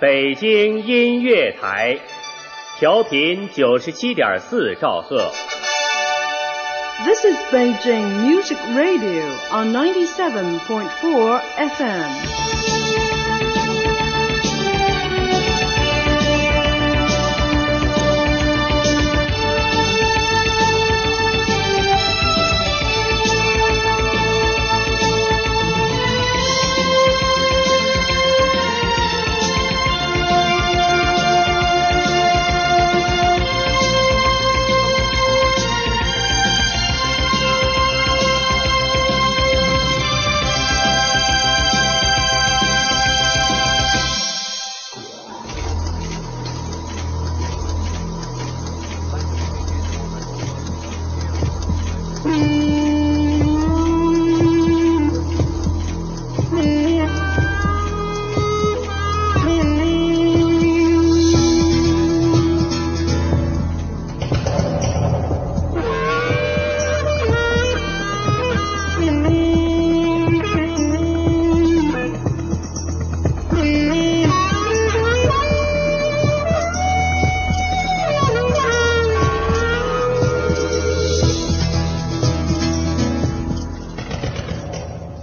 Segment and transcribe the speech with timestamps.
[0.00, 1.98] 北京音乐台
[2.78, 5.30] 调频九十七点四兆赫
[7.04, 12.49] this is beijing music radio on ninety seven point four fm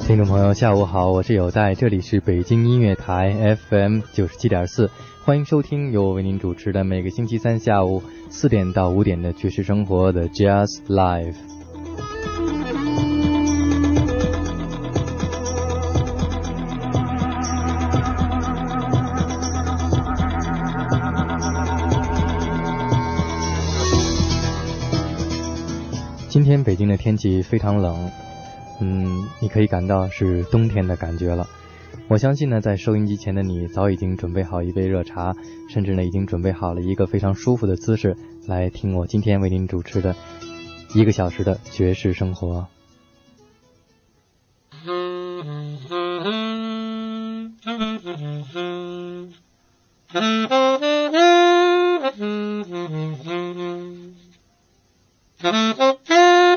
[0.08, 4.90] 听众朋友，下午好，我是有代，这里是北京音乐台 FM 九十七点四，
[5.26, 11.36] 欢迎收听由我为您主持的每个星期三下午四点到五点的爵士生活的 Jazz Live。
[26.30, 28.10] 今天北京的天气非常冷，
[28.80, 31.48] 嗯，你可以感到是冬天的感觉了。
[32.10, 35.36] 我相信呢，在收音机前的你早已经准备好一杯热茶，
[35.70, 38.16] 甚至呢已经准备好了一个非常舒服的姿势
[38.48, 40.16] 来听我今天为您主持的
[40.94, 42.68] 一个小时的爵士生活。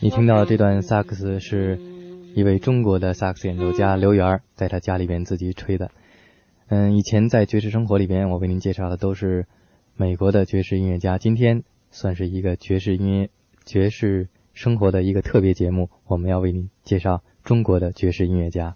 [0.00, 1.78] 你听到的这段萨克斯是
[2.34, 5.90] 一位中国的萨克斯演奏家刘源在他家里边自己吹的。
[6.68, 9.46] 嗯，以前在爵士生活里边，我为您介绍的都是
[9.96, 11.18] 美国的爵士音乐家。
[11.18, 11.62] 今天
[11.94, 13.30] 算是一个爵士音乐、
[13.64, 18.74] 爵士生活的一个特别节目，我们要为您介绍中国的爵士音乐家。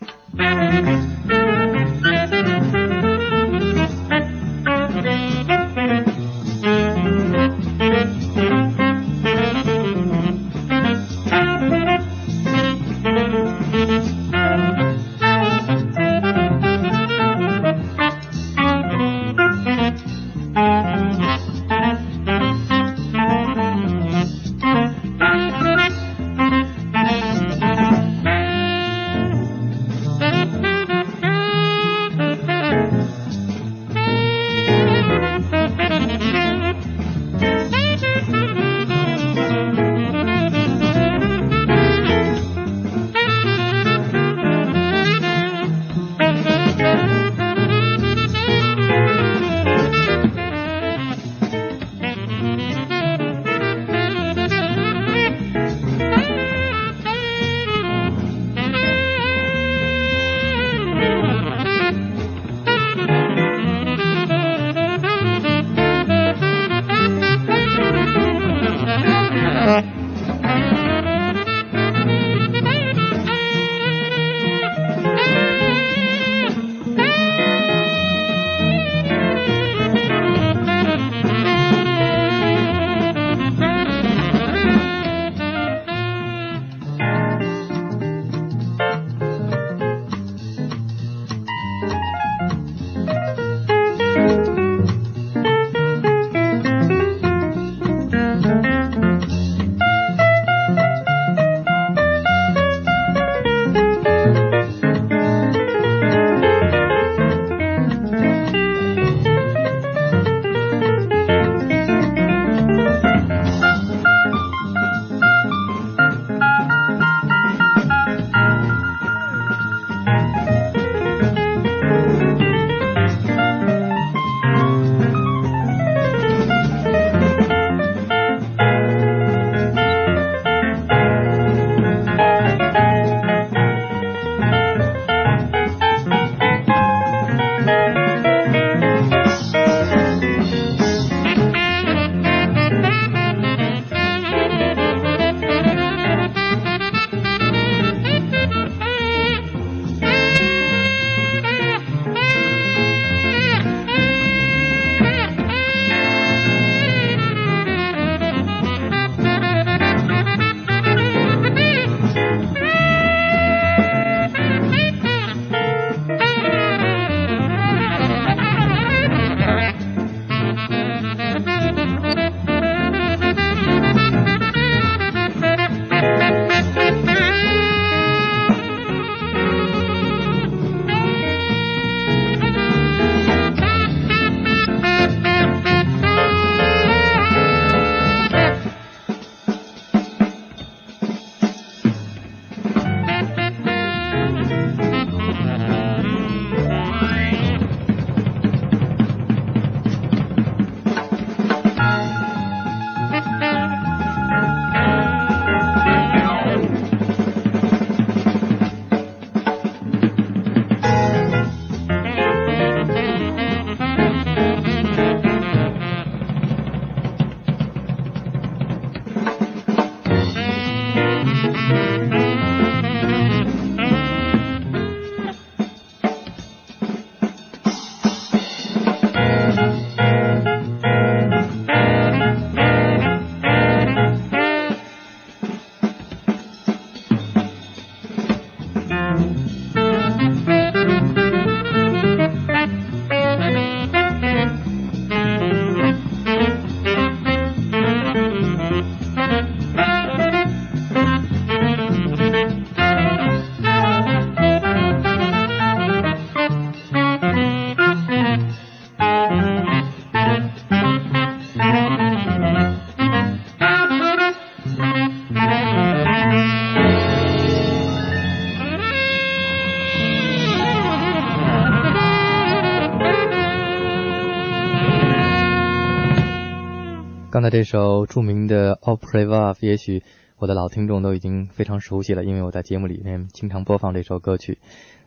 [277.39, 280.03] 刚才这首著名的《Opera Love》，也许
[280.39, 284.59] 我的老听众都已经非常熟悉了，因为我在节目里面经常播放这首歌曲。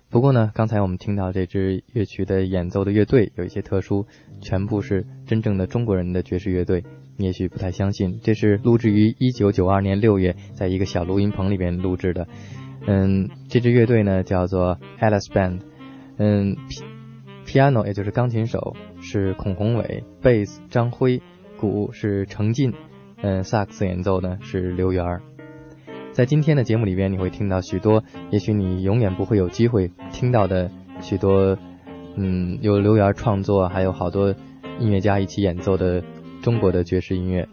[0.09, 4.05] 不过呢，刚才我们听到这支乐曲的演奏的乐队有一些特殊，
[4.39, 6.85] 全部是真正的中国人的爵士乐队。
[7.17, 12.29] 你也许不太相信，这是录制于一九九二年六月，在一个小录音棚里边录制的。
[12.87, 15.59] 嗯，这支乐队呢叫做 Alice Band。
[16.15, 16.55] 嗯
[17.45, 21.21] ，piano 也就是钢琴手是孔宏伟，bass 张辉。
[21.61, 22.73] 鼓是程进，
[23.21, 25.21] 嗯，萨克斯演奏呢是刘源。
[26.11, 31.55] 在今天的节目里边，你会听到许多，也许你永远不会有机会听到的许多，
[32.15, 34.35] 嗯，由刘源创作，还有好多
[34.79, 36.03] 音乐家一起演奏的
[36.41, 37.47] 中国的爵士音乐。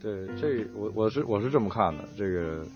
[0.00, 2.66] 对，这我我是我是这么看的，这个，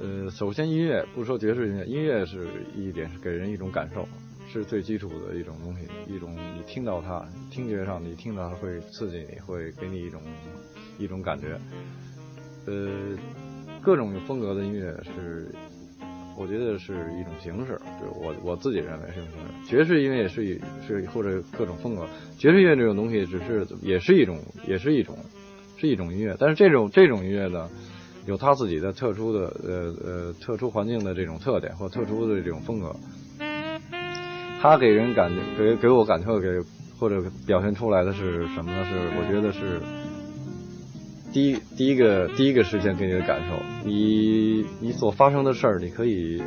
[0.00, 2.46] 呃，首先音乐不说爵士音乐，音乐是
[2.76, 4.06] 一点是给人一种感受。
[4.50, 10.22] 是最基础的一种东西，一种你听到它，听觉上你听到它会刺激你，会给你一种
[10.98, 11.58] 一种感觉。
[12.66, 12.90] 呃，
[13.82, 15.54] 各种风格的音乐是，
[16.36, 19.68] 我觉得是一种形式，就我我自己认为是一种形式。
[19.68, 22.06] 爵士音乐也是是或者各种风格，
[22.38, 25.16] 爵士音乐这种东西只是也是一种也是一种
[25.76, 27.68] 是一种音乐，但是这种这种音乐呢，
[28.26, 32.94] 有它自己的特殊的呃呃特殊环境的这种特点或特殊的这种风格。
[34.60, 36.48] 他给人感觉给给我感受给
[36.98, 38.84] 或者表现出来的是什么呢？
[38.84, 39.80] 是我觉得是
[41.32, 46.42] 第一第一个第一个时间给你的感受，你你所发生的事儿，你可以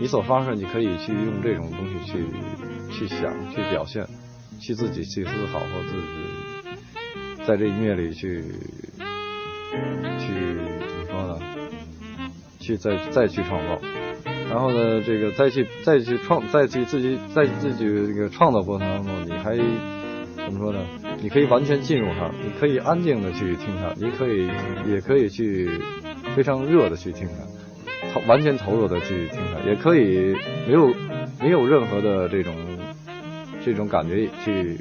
[0.00, 2.24] 你所发生，你可以去用这种东西去
[2.92, 4.06] 去想去表现，
[4.60, 8.40] 去自己去思考或自己在这音乐里去
[10.18, 11.40] 去怎么说呢？
[12.60, 13.80] 去再再去创造。
[14.50, 19.56] 然后呢，这个再去再去创再去自己在自己这个创造过程当中，你还
[20.36, 20.80] 怎么说呢？
[21.20, 24.48] 你可以完全进入它，你可以安静的去听它，你可以
[24.90, 25.68] 也可以去
[26.34, 30.34] 非常热的去听它，投完全投入的去听它，也可以
[30.66, 30.94] 没有
[31.40, 32.54] 没有任何的这种
[33.64, 34.78] 这种感觉去，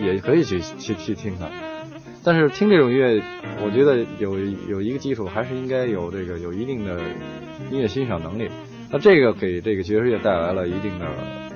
[0.00, 1.48] 也可以去去去听它。
[2.22, 3.20] 但是听这种音乐，
[3.64, 7.00] 我觉得有有一个基础，还是应该有这个有一定的
[7.70, 8.48] 音乐欣赏能力。
[8.90, 11.06] 那这个给这个爵士乐带来了一定的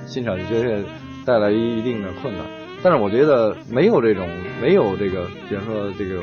[0.07, 0.85] 欣赏爵士乐
[1.25, 2.45] 带来一定的困难，
[2.83, 4.29] 但是我觉得没有这种
[4.61, 6.21] 没有这个，比方说这个，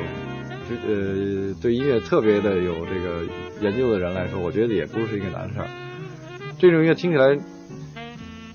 [0.87, 3.23] 呃，对音乐特别的有这个
[3.61, 5.67] 研究的人来说，我觉得也不是一个难事儿。
[6.57, 7.37] 这种音乐听起来，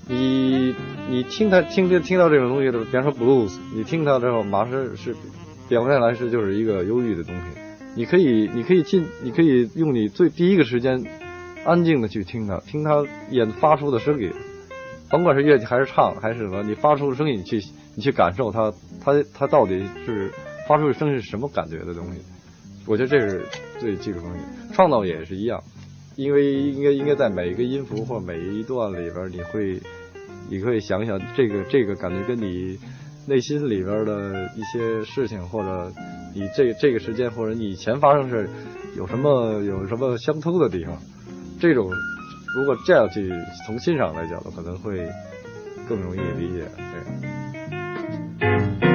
[0.08, 0.74] 你
[1.08, 5.14] 你听它听听听到这种东西的，比方说 blues，你听它之后，马上是
[5.68, 7.42] 表面来是就是一个忧郁的东西，
[7.94, 11.00] 你可以你可以进，你可以用你最第一个时间。
[11.64, 14.32] 安静的去听它，听它演发出的声音，
[15.10, 17.60] 甭管是乐器还是唱还是什么，你发出的声音，你去
[17.96, 20.32] 你去感受它，它它到底是
[20.66, 22.20] 发出的声音是什么感觉的东西？
[22.86, 23.44] 我觉得这是
[23.78, 24.40] 最基础东西。
[24.72, 25.62] 创造也是一样，
[26.16, 29.78] 因为应该应该在每一个音符或每一段里边，你会
[30.48, 32.78] 你可以想想这个这个感觉跟你
[33.26, 35.92] 内心里边的一些事情，或者
[36.34, 38.48] 你这这个时间或者你以前发生事
[38.96, 40.96] 有什么有什么相通的地方。
[41.60, 41.90] 这种，
[42.56, 43.30] 如果这样去
[43.66, 45.06] 从欣赏来讲的，可能会
[45.88, 46.64] 更容易理解。
[48.40, 48.89] 对。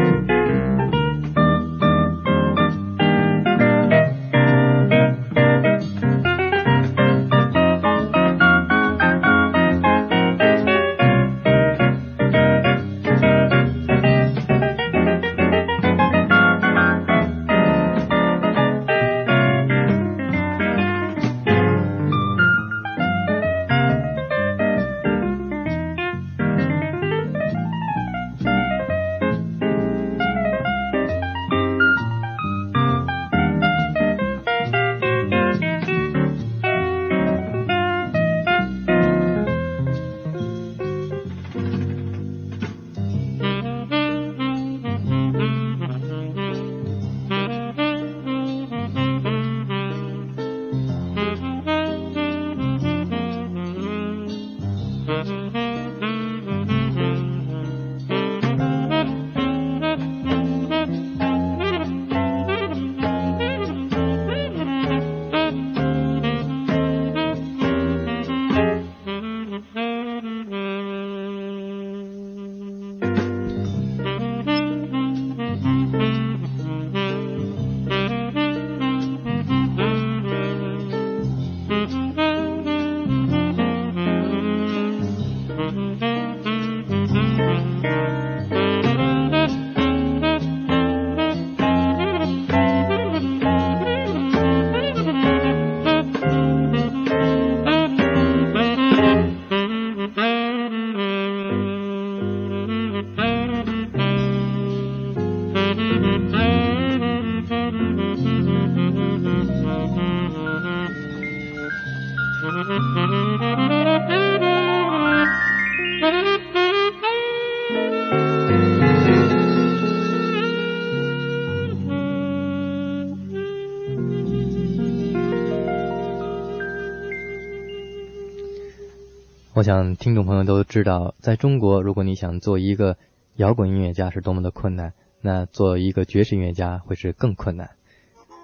[129.65, 132.97] 想听众朋友都知道，在中国，如果你想做一个
[133.35, 137.71] 摇滚音乐家是多么的困难，那做一个爵士音乐家会是更困难。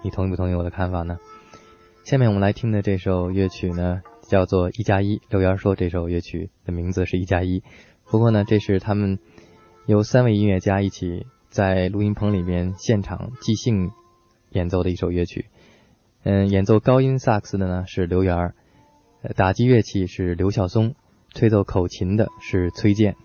[0.02, 1.18] 你同意不同意我的看法呢？
[2.02, 5.18] 下面我们来听的这首乐曲呢，叫做《一加一》。
[5.30, 7.62] 刘源说这首乐曲的名字是一加一，
[8.10, 9.20] 不过呢，这是他们
[9.86, 13.92] 由三位音乐家一起在录音棚里面现场即兴
[14.50, 15.46] 演奏的一首乐曲。
[16.24, 18.54] 嗯，演奏高音萨克斯的呢是刘源，
[19.36, 20.96] 打击乐器是刘孝松。
[21.34, 23.16] 吹奏口琴的是崔健。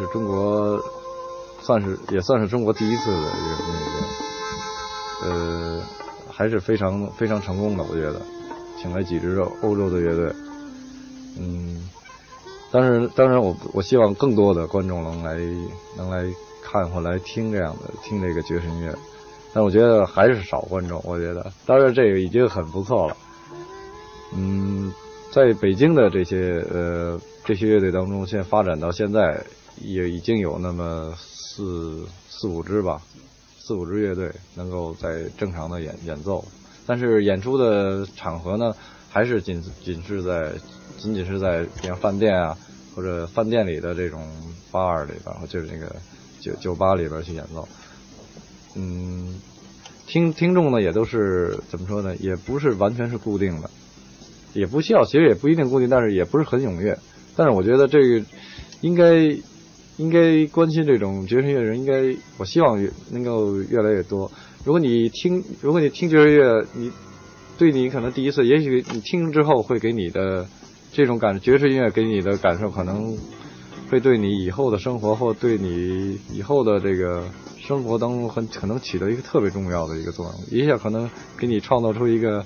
[0.00, 0.82] 是中国
[1.60, 3.30] 算是也算是中国第一次的
[5.20, 5.82] 这个，呃，
[6.32, 8.20] 还是非常非常成功的，我觉得，
[8.80, 10.32] 请来几支欧洲的乐队，
[11.38, 11.86] 嗯，
[12.72, 15.36] 当然当然我我希望更多的观众能来
[15.98, 16.24] 能来
[16.62, 18.94] 看或来听这样的听这个爵士音乐，
[19.52, 23.16] 但我觉得还是少观众，我觉得，当然这个已经很不错了，
[24.34, 24.90] 嗯，
[25.30, 29.44] 在北京的这些呃这些乐队当中，现在发展到现在
[29.80, 31.14] 也已经有那么。
[31.52, 33.02] 四四五支吧，
[33.58, 36.42] 四五支乐队能够在正常的演演奏，
[36.86, 38.72] 但是演出的场合呢，
[39.10, 40.52] 还是仅仅是在
[40.96, 42.56] 仅仅是在像饭店啊
[42.94, 44.24] 或者饭店里的这种
[44.70, 45.94] bar 里边，就是那个
[46.40, 47.68] 酒酒吧里边去演奏。
[48.76, 49.40] 嗯，
[50.06, 53.68] 听听众呢也都是怎么说呢，也不是完全是固定的，
[54.54, 56.96] 也不需要，其实也不一定固定，但是也不是很踊跃。
[57.36, 58.24] 但是我觉得这个
[58.80, 59.36] 应该。
[60.00, 64.32] 应该关心这种爵士乐的人，应该我希望越能够越来越多。
[64.64, 66.90] 如果你听，如果你听爵士乐，你
[67.58, 70.46] 对你可能第一次，也许你听之后会给你的
[70.90, 73.14] 这种感爵士音乐给你的感受，可能
[73.90, 77.22] 会对你以后的生活或对你以后的这个
[77.58, 82.42] 生活当中很可能起到一个特别重要的一个作用，一下可能给你创造出一个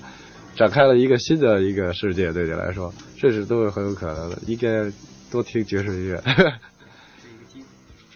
[0.57, 4.37] 展开了一个新的一个世界，对你来说，这是都是很有可能的。
[4.45, 4.91] 应该
[5.31, 6.21] 多听爵士音乐。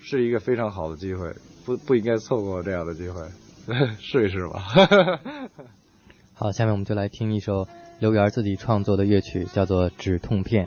[0.09, 1.31] 是一个非常好的机会，
[1.65, 3.21] 不不应该错过这样的机会，
[4.01, 4.65] 试一试吧。
[6.33, 7.67] 好，下面我们就来听一首
[7.99, 10.65] 刘源自己创作的乐曲，叫做《止痛片》。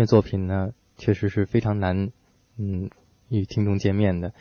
[0.00, 2.10] 乐作品呢，确实是非常难，
[2.56, 2.90] 嗯，
[3.28, 4.32] 与听众见面的。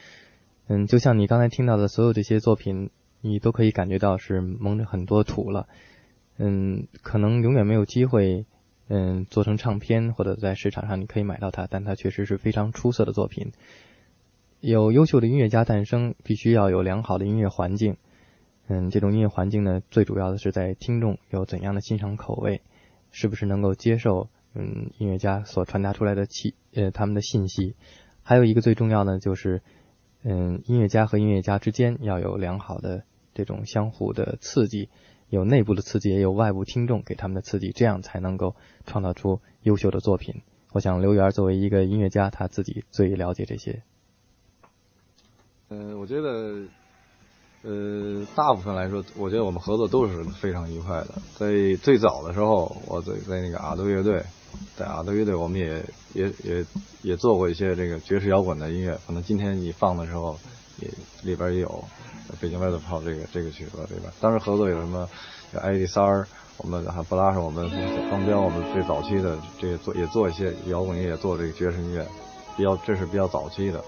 [0.68, 5.68] 嗯，就像你刚才听到的所有这些作品，你都可以感觉到是蒙着很多土了。
[6.38, 8.46] 嗯，可能永远没有机会，
[8.88, 13.52] 嗯，做成唱片或者在市场上你可以买到它，但它确实是非常出色的作品。
[14.62, 17.98] 有优秀的音乐家诞生，必须要有良好的音乐环境。
[18.68, 22.62] 嗯，这种音乐环境呢，最主要的是在听众有怎样的欣赏口味，
[23.12, 24.30] 是不是能够接受。
[24.54, 27.76] 嗯，音乐家所传达出来的气，呃，他们的信息，
[28.24, 29.62] 还有一个最重要的就是，
[30.24, 34.90] 嗯，音乐家和音乐家之间要有良好的这种相互的刺激，
[35.30, 40.42] 有内部的刺激，也有外部听众给他们的刺激，这样才能够创造出优秀的作品。
[40.72, 43.84] 我想刘源作为一个音乐家，他自己最了解这些。
[45.70, 46.68] 嗯，我觉得。
[47.62, 51.16] 呃，大部分来说，我觉得我们合作都是非常愉快的。
[51.36, 54.24] 在最早的时候，我在在那个阿杜乐队，
[54.78, 55.84] 在阿德乐队，我们也
[56.14, 56.66] 也也
[57.02, 58.98] 也做过一些这个爵士摇滚的音乐。
[59.06, 60.38] 可能今天你放的时候，
[60.80, 60.88] 也
[61.24, 61.84] 里边也有
[62.40, 64.12] 北京外头炮这个这个曲子对吧？
[64.20, 65.08] 当时合作有什么？
[65.52, 67.68] 有艾迪三儿，我们还不拉上我们
[68.12, 72.06] 方彪，我们最早期的这个做也做一些摇滚音乐，做这个爵士音乐，
[72.56, 73.84] 比较这是比较早期的。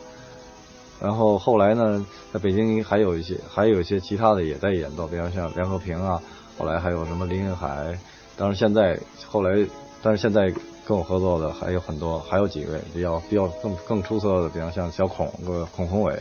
[1.00, 6.20] 然后后来呢，在北京还有一些，还有一些其他的也在演奏，比方像梁和平啊，
[6.58, 7.96] 后来还有什么林海，
[8.38, 9.64] 当然现在后来，
[10.02, 10.52] 但是现在
[10.86, 16.18] 跟我合作的还有很多，还有几位比较比较更更出色的，比方像小孔个孔宏伟，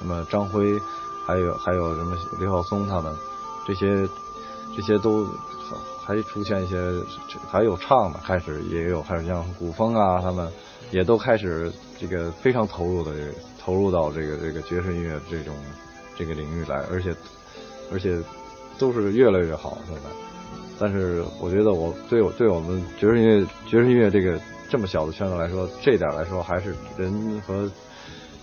[0.00, 0.64] 那么张辉，
[1.26, 3.14] 还有还有什么刘晓松他们，
[3.66, 3.86] 这些
[4.76, 5.26] 这些都
[6.04, 6.76] 还出现一些，
[7.50, 10.50] 还有唱的开始也有，还有像古风啊，他们
[10.90, 13.12] 也都开始这个非常投入的。
[13.66, 15.52] 投入到这个这个爵士音乐这种
[16.16, 17.12] 这个领域来，而且
[17.90, 18.16] 而且
[18.78, 20.35] 都是越来越好现在。
[20.78, 24.38] 但是我觉得我对我对我们爵士音乐爵士音乐这个
[24.70, 27.70] 这么小的圈子来说，这点来说还是人和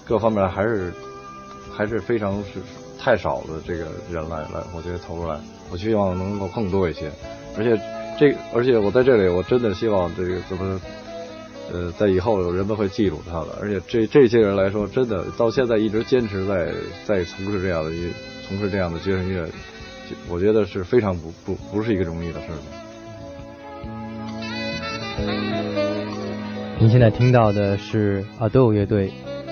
[0.05, 0.93] 各方面还是
[1.71, 2.59] 还是非常是
[2.99, 5.39] 太少的这个人来来，我觉得投入来，
[5.71, 7.11] 我希望能够更多一些。
[7.57, 7.79] 而且
[8.19, 10.79] 这而且我在这里，我真的希望这个怎么。
[11.71, 16.71] 呃，在以后人们会记住他的，而且这这些人来说，真的到现在一直坚持在
[17.05, 18.11] 在从事这样的一
[18.45, 19.47] 从事这样的爵士音乐，
[20.29, 22.57] 我觉得是非常不不不是一个容易的事儿。
[26.79, 29.11] 您现在听到的是 Ado 乐队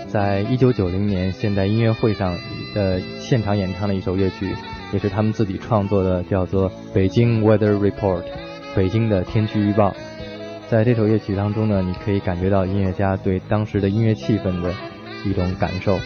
[0.10, 2.38] 在一九九零年现代音乐会上
[2.76, 4.54] 的现场演唱的一首乐曲，
[4.92, 8.22] 也是他们自己创作的，叫做《北京 Weather Report》，
[8.76, 9.96] 北京的天气预报。
[10.70, 14.74] 在这首乐曲当中呢，你可以感觉到音乐家对当时的音乐气氛的
[15.26, 15.98] 一种感受。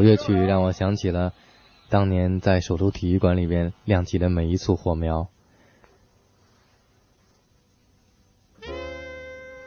[0.00, 1.34] 首乐曲，让我想起了
[1.90, 5.28] 当年在首都体育馆里边亮起的每一簇火苗。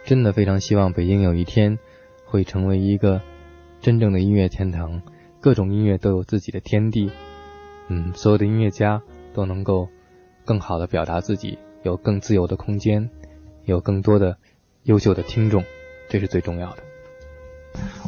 [0.03, 1.77] 真的非常希望北京有一天
[2.25, 3.21] 会成为一个
[3.79, 5.03] 真正的音乐天堂，
[5.39, 7.11] 各种音乐都有自己的天地。
[7.89, 9.03] 嗯，所有的音乐家
[9.35, 9.87] 都能够
[10.45, 13.11] 更好的表达自己，有更自由的空间，
[13.65, 14.39] 有更多的
[14.81, 15.63] 优秀的听众，
[16.09, 16.92] 这是最重要的。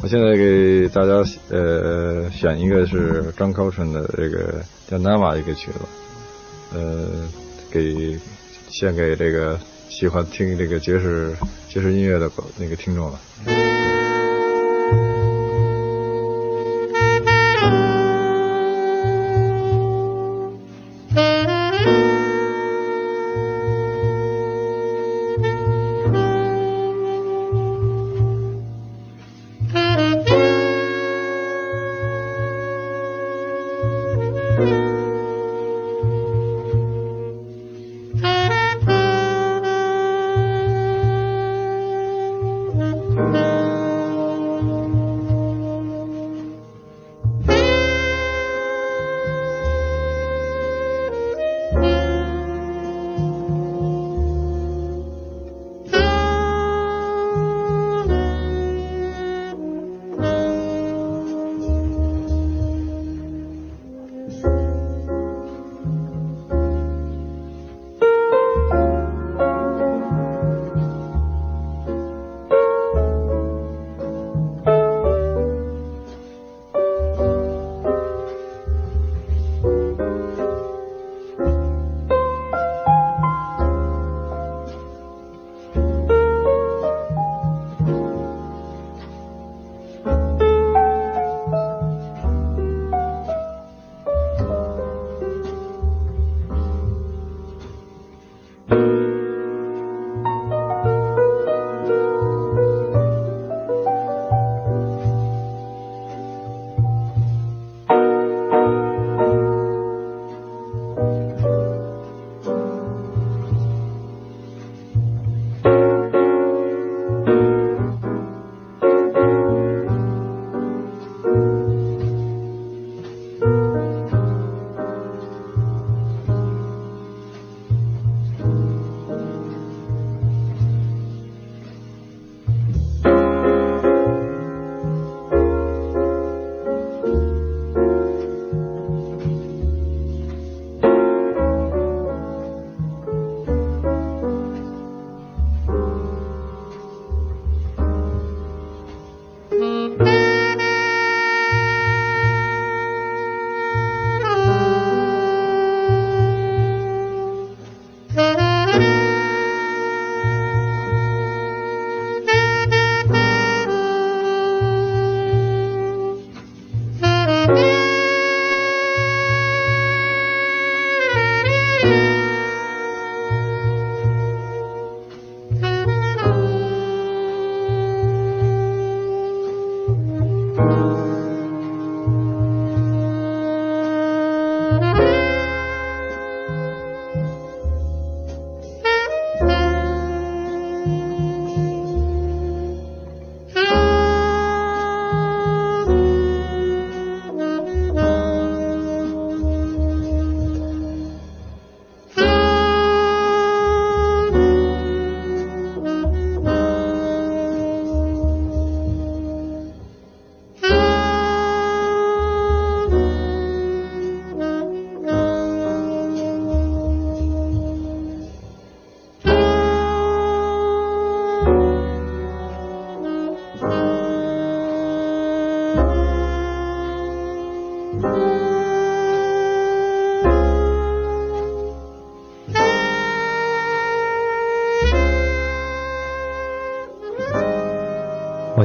[0.01, 5.80] 我现在给大家呃选一个是张高春的这个叫《Nava》一个曲子，
[6.74, 7.07] 呃，
[7.72, 8.20] 给
[8.70, 9.59] 献给这个
[9.89, 11.36] 喜欢听这个爵士
[11.68, 13.20] 爵士音乐的那个听众了。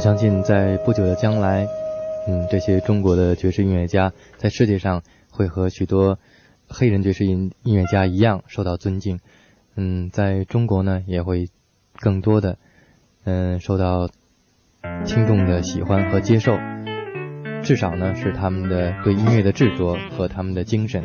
[0.01, 1.69] 我相信，在不久的将来，
[2.27, 6.19] 嗯，这些中国的爵士音乐家在世界上会和许多
[6.67, 9.21] 黑人爵士音音乐家一样受到尊敬。
[9.77, 11.51] 嗯，在中国呢，也会
[11.99, 12.57] 更多的
[13.25, 14.09] 嗯受到
[15.05, 16.57] 听众的喜欢和接受。
[17.63, 21.03] 至少呢，是他们的对音乐的执着和他们的精神。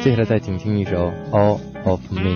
[0.00, 2.30] 接下来再请听一首《All of Me》。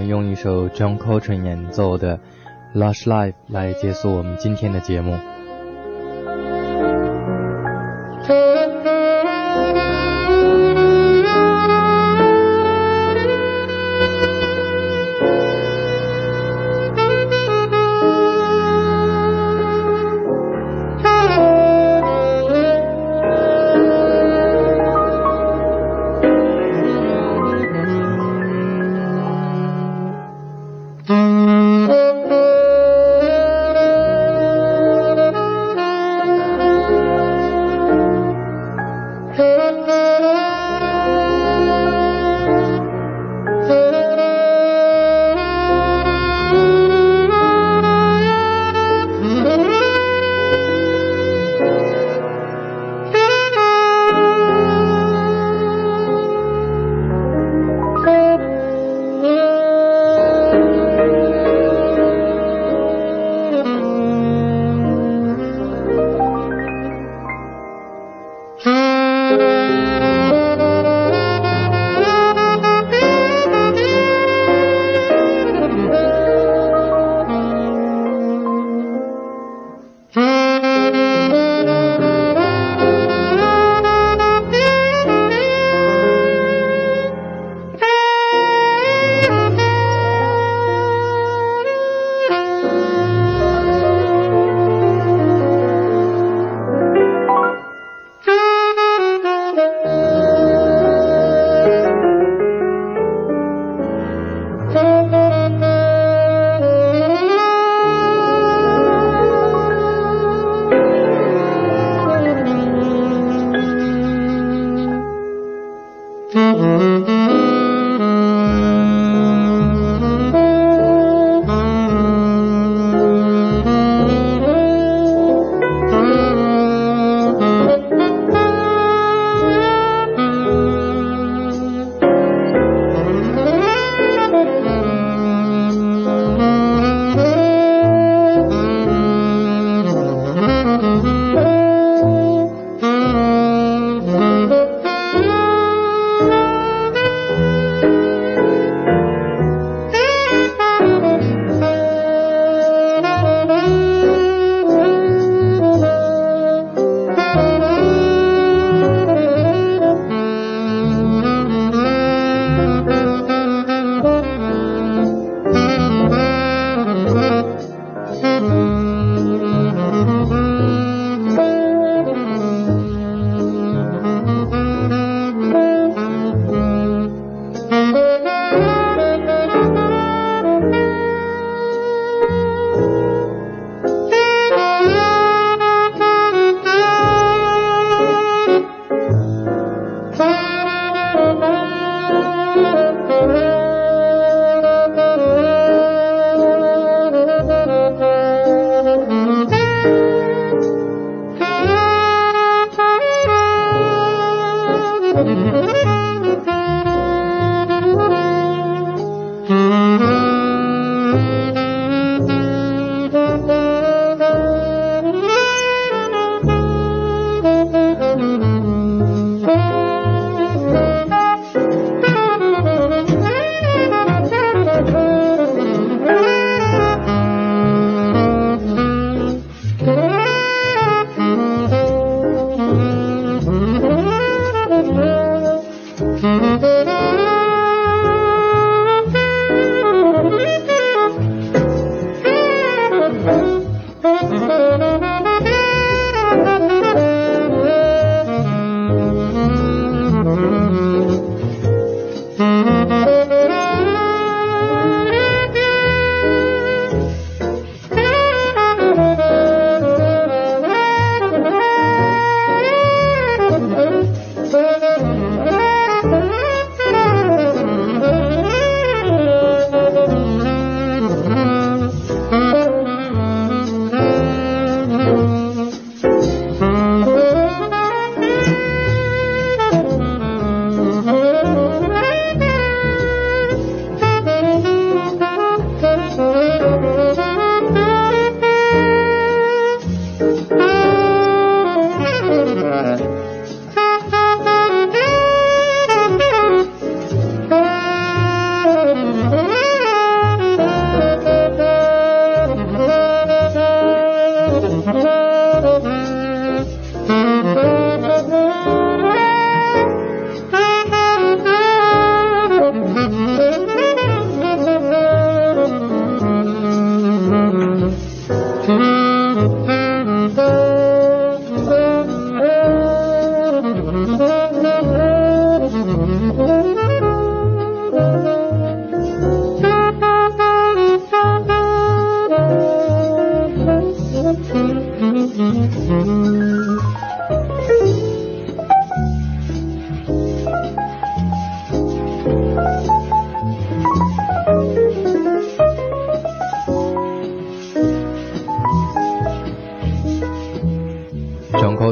[0.00, 2.16] 们用一首 John Coltrane 演奏的
[2.74, 5.29] 《Lush Life》来结束我们今天的节目。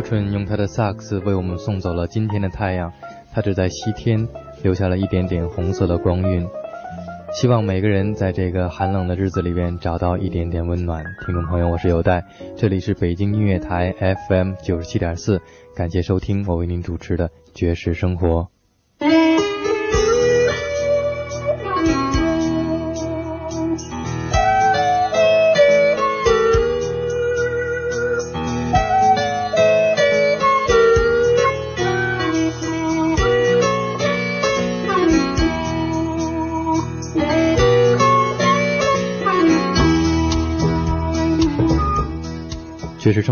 [0.01, 2.93] 春用他的萨克斯为我们送走了今天的太阳，
[3.33, 4.29] 他只在西天
[4.63, 6.47] 留下了一点点红色的光晕。
[7.33, 11.05] 希望每个人在这个寒冷的日子里边找到一点点温暖。
[11.27, 12.25] 听众朋友，我是有代，
[12.57, 13.95] 这里是北京音乐台
[14.29, 15.41] FM 九十七点四，
[15.75, 18.49] 感谢收听我为您主持的爵士生活。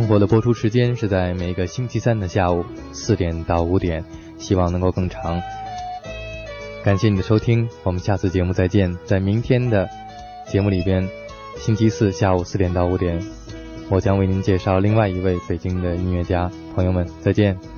[0.06, 4.04] 播的播出时间是在每个星期三的下午四点到五点，
[4.38, 5.40] 希望能够更长。
[6.84, 8.96] 感谢你的收听，我们下次节目再见。
[9.04, 9.88] 在明天的
[10.46, 11.08] 节目里边，
[11.56, 13.20] 星期四下午四点到五点，
[13.90, 16.50] 我将为您介绍另外一位北京的音乐家。
[16.74, 17.75] 朋友们，再见。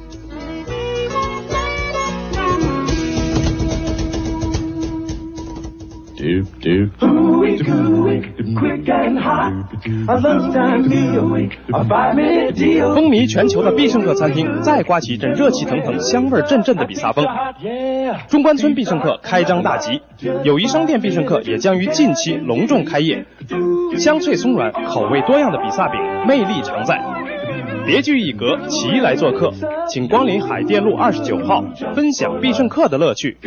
[12.95, 17.25] 风靡全球的必胜客餐厅再刮起一阵热气腾腾、香味阵阵的比萨风。
[18.29, 20.01] 中关村必胜客开张大吉，
[20.45, 23.25] 友谊商店必胜客也将于近期隆重开业。
[23.97, 27.01] 香脆松软、口味多样的比萨饼，魅力常在。
[27.87, 29.51] 别具一格，齐来做客，
[29.89, 31.65] 请光临海淀路二十九号，
[31.95, 33.39] 分享必胜客的乐趣。